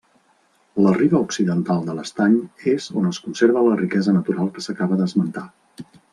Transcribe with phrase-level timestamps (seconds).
[0.85, 2.37] La riba occidental de l'estany
[2.73, 5.47] és on es conserva la riquesa natural que s'acaba d'esmentar.